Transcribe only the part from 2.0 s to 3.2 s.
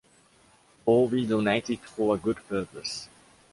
a good purpose.